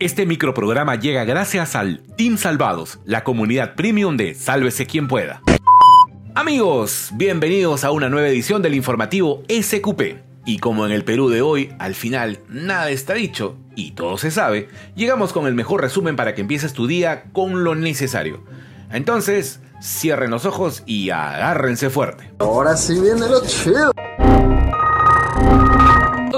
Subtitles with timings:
[0.00, 5.40] Este microprograma llega gracias al Team Salvados, la comunidad premium de Sálvese quien pueda.
[6.34, 10.18] Amigos, bienvenidos a una nueva edición del informativo SQP.
[10.44, 14.32] Y como en el Perú de hoy, al final nada está dicho y todo se
[14.32, 18.42] sabe, llegamos con el mejor resumen para que empieces tu día con lo necesario.
[18.90, 22.32] Entonces, cierren los ojos y agárrense fuerte.
[22.40, 23.92] Ahora sí viene lo chido.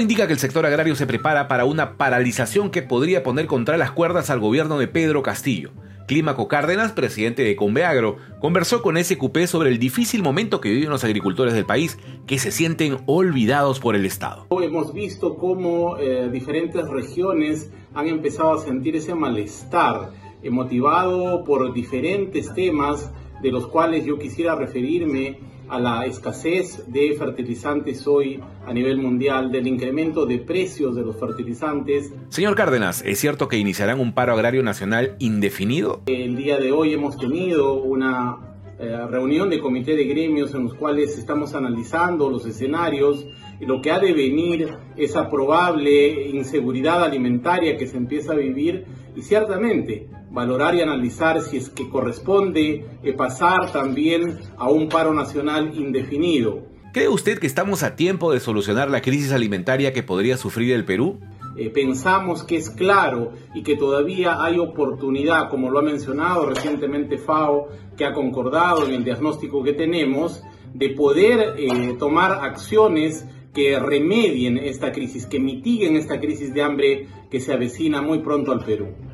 [0.00, 3.90] Indica que el sector agrario se prepara para una paralización que podría poner contra las
[3.90, 5.72] cuerdas al gobierno de Pedro Castillo.
[6.08, 11.04] Clímaco Cárdenas, presidente de Conveagro, conversó con SQP sobre el difícil momento que viven los
[11.04, 14.46] agricultores del país que se sienten olvidados por el Estado.
[14.50, 20.12] Hemos visto cómo eh, diferentes regiones han empezado a sentir ese malestar,
[20.42, 23.12] eh, motivado por diferentes temas
[23.42, 25.38] de los cuales yo quisiera referirme
[25.70, 31.16] a la escasez de fertilizantes hoy a nivel mundial, del incremento de precios de los
[31.18, 32.12] fertilizantes.
[32.28, 36.02] Señor Cárdenas, ¿es cierto que iniciarán un paro agrario nacional indefinido?
[36.06, 40.74] El día de hoy hemos tenido una eh, reunión de comité de gremios en los
[40.74, 43.26] cuales estamos analizando los escenarios
[43.60, 48.86] y lo que ha de venir, esa probable inseguridad alimentaria que se empieza a vivir
[49.20, 55.12] y ciertamente valorar y analizar si es que corresponde eh, pasar también a un paro
[55.12, 56.62] nacional indefinido.
[56.94, 60.86] ¿Cree usted que estamos a tiempo de solucionar la crisis alimentaria que podría sufrir el
[60.86, 61.20] Perú?
[61.56, 67.18] Eh, pensamos que es claro y que todavía hay oportunidad, como lo ha mencionado recientemente
[67.18, 67.68] FAO,
[67.98, 74.56] que ha concordado en el diagnóstico que tenemos, de poder eh, tomar acciones que remedien
[74.56, 79.09] esta crisis, que mitiguen esta crisis de hambre que se avecina muy pronto al Perú.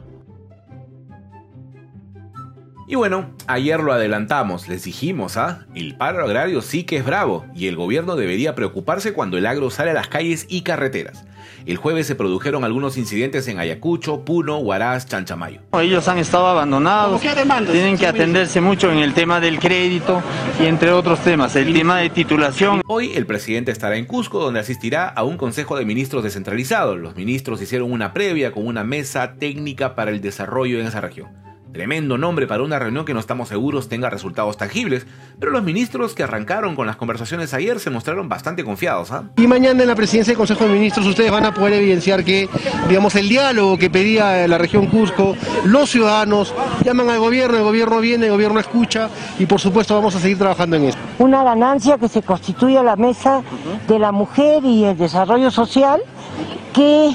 [2.89, 5.67] Y bueno, ayer lo adelantamos, les dijimos, ¿ah?
[5.75, 9.70] El paro agrario sí que es bravo y el gobierno debería preocuparse cuando el agro
[9.70, 11.25] sale a las calles y carreteras.
[11.67, 15.62] El jueves se produjeron algunos incidentes en Ayacucho, Puno, Huaraz, Chanchamayo.
[15.73, 20.23] Ellos han estado abandonados, tienen que atenderse mucho en el tema del crédito
[20.61, 22.83] y entre otros temas, el tema de titulación.
[22.86, 26.97] Hoy el presidente estará en Cusco donde asistirá a un consejo de ministros descentralizado.
[26.97, 31.45] Los ministros hicieron una previa con una mesa técnica para el desarrollo en esa región.
[31.73, 35.07] Tremendo nombre para una reunión que no estamos seguros tenga resultados tangibles,
[35.39, 39.11] pero los ministros que arrancaron con las conversaciones ayer se mostraron bastante confiados.
[39.13, 39.25] ¿ah?
[39.37, 42.49] Y mañana en la presidencia del Consejo de Ministros ustedes van a poder evidenciar que,
[42.89, 46.55] digamos, el diálogo que pedía la región Cusco, los ciudadanos
[46.85, 50.39] llaman al gobierno, el gobierno viene, el gobierno escucha y por supuesto vamos a seguir
[50.39, 50.98] trabajando en eso.
[51.19, 53.43] Una ganancia que se constituye a la mesa
[53.87, 56.01] de la mujer y el desarrollo social
[56.73, 57.11] que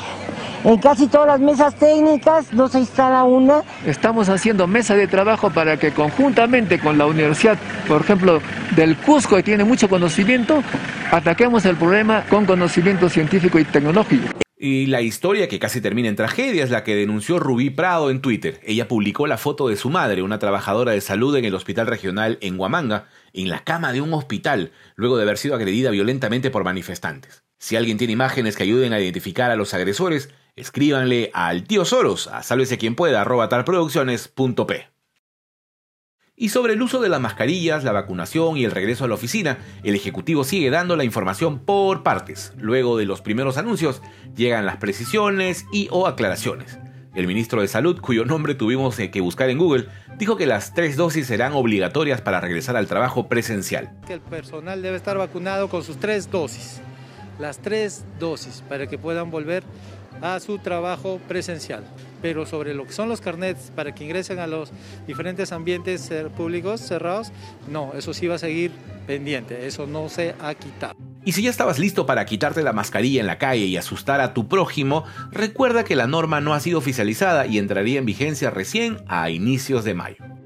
[0.63, 3.63] en casi todas las mesas técnicas no se instala una.
[3.85, 7.57] Estamos haciendo mesa de trabajo para que conjuntamente con la universidad,
[7.87, 8.41] por ejemplo,
[8.75, 10.63] del Cusco, que tiene mucho conocimiento,
[11.11, 14.27] ataquemos el problema con conocimiento científico y tecnológico.
[14.63, 18.21] Y la historia que casi termina en tragedia es la que denunció Rubí Prado en
[18.21, 18.59] Twitter.
[18.63, 22.37] Ella publicó la foto de su madre, una trabajadora de salud en el hospital regional
[22.41, 26.63] en Huamanga, en la cama de un hospital, luego de haber sido agredida violentamente por
[26.63, 27.43] manifestantes.
[27.57, 32.27] Si alguien tiene imágenes que ayuden a identificar a los agresores, escríbanle al tío Soros
[32.27, 34.91] a sálvese quien pueda arroba talproducciones.p.
[36.35, 39.59] Y sobre el uso de las mascarillas, la vacunación y el regreso a la oficina,
[39.83, 42.53] el Ejecutivo sigue dando la información por partes.
[42.57, 44.01] Luego de los primeros anuncios,
[44.35, 46.79] llegan las precisiones y o aclaraciones.
[47.13, 49.87] El ministro de Salud, cuyo nombre tuvimos que buscar en Google,
[50.17, 53.91] dijo que las tres dosis serán obligatorias para regresar al trabajo presencial.
[54.07, 56.81] El personal debe estar vacunado con sus tres dosis,
[57.41, 59.63] las tres dosis, para que puedan volver
[60.21, 61.83] a su trabajo presencial.
[62.21, 64.71] Pero sobre lo que son los carnets para que ingresen a los
[65.07, 67.31] diferentes ambientes públicos cerrados,
[67.69, 68.71] no, eso sí va a seguir
[69.07, 70.95] pendiente, eso no se ha quitado.
[71.23, 74.33] Y si ya estabas listo para quitarte la mascarilla en la calle y asustar a
[74.33, 78.97] tu prójimo, recuerda que la norma no ha sido oficializada y entraría en vigencia recién
[79.07, 80.40] a inicios de mayo.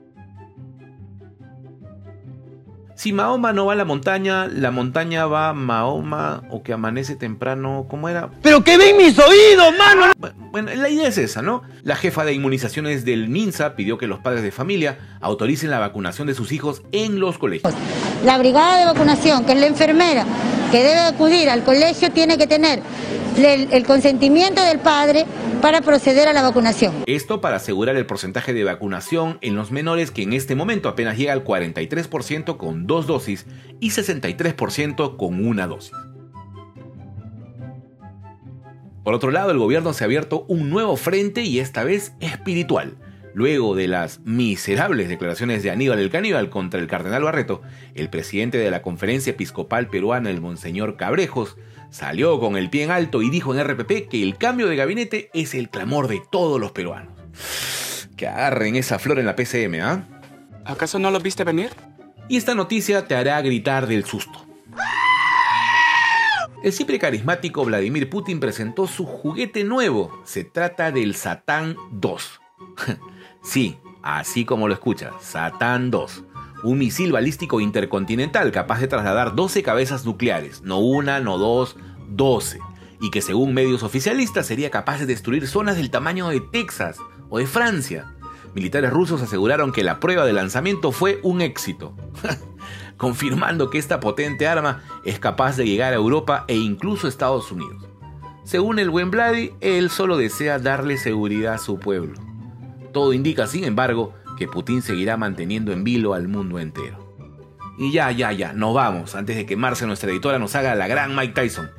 [2.95, 7.17] Si Mahoma no va a la montaña, la montaña va a Mahoma o que amanece
[7.17, 8.29] temprano, ¿cómo era?
[8.41, 10.13] ¡Pero que ven mis oídos, mano!
[10.51, 11.61] Bueno, la idea es esa, ¿no?
[11.83, 16.25] La jefa de inmunizaciones del MINSA pidió que los padres de familia autoricen la vacunación
[16.27, 17.74] de sus hijos en los colegios.
[18.24, 20.25] La brigada de vacunación, que es la enfermera
[20.71, 22.81] que debe acudir al colegio, tiene que tener
[23.38, 25.26] el, consentimiento del padre
[25.62, 26.94] para proceder a la vacunación.
[27.06, 31.18] Esto para asegurar el porcentaje de vacunación en los menores que en este momento apenas
[31.18, 33.46] llega al 43% con dos dosis
[33.80, 35.92] y 63% con una dosis.
[39.04, 42.98] Por otro lado, el gobierno se ha abierto un nuevo frente y esta vez espiritual.
[43.36, 47.62] Luego de las miserables declaraciones de Aníbal el Caníbal contra el cardenal Barreto,
[47.94, 51.58] el presidente de la Conferencia Episcopal Peruana, el Monseñor Cabrejos,
[51.90, 55.30] salió con el pie en alto y dijo en RPP que el cambio de gabinete
[55.34, 57.12] es el clamor de todos los peruanos.
[58.16, 60.04] Que agarren esa flor en la PCM, ¿ah?
[60.64, 61.72] ¿Acaso no lo viste venir?
[62.30, 64.46] Y esta noticia te hará gritar del susto.
[66.64, 70.22] El siempre carismático Vladimir Putin presentó su juguete nuevo.
[70.24, 72.42] Se trata del Satán 2.
[73.45, 76.24] Sí, así como lo escuchas, Satán 2.
[76.63, 81.77] Un misil balístico intercontinental capaz de trasladar 12 cabezas nucleares, no una, no dos,
[82.09, 82.59] 12.
[83.00, 86.97] Y que según medios oficialistas sería capaz de destruir zonas del tamaño de Texas
[87.30, 88.12] o de Francia.
[88.56, 91.94] Militares rusos aseguraron que la prueba de lanzamiento fue un éxito.
[92.98, 97.51] confirmando que esta potente arma es capaz de llegar a Europa e incluso a Estados
[97.51, 97.86] Unidos.
[98.44, 102.13] Según el buen Vladi, él solo desea darle seguridad a su pueblo.
[102.95, 107.13] Todo indica, sin embargo, que Putin seguirá manteniendo en vilo al mundo entero.
[107.77, 110.88] Y ya, ya, ya, nos vamos, antes de que Marce, nuestra editora, nos haga la
[110.88, 111.69] gran Mike Tyson.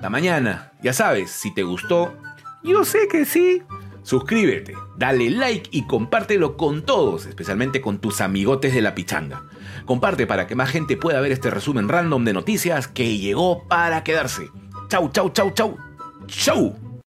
[0.00, 2.14] La mañana, ya sabes, si te gustó,
[2.62, 3.60] yo sé que sí.
[4.02, 9.44] Suscríbete, dale like y compártelo con todos, especialmente con tus amigotes de la pichanga.
[9.84, 14.04] Comparte para que más gente pueda ver este resumen random de noticias que llegó para
[14.04, 14.48] quedarse.
[14.88, 15.76] Chau, chau, chau, chau.
[16.28, 16.91] Chau.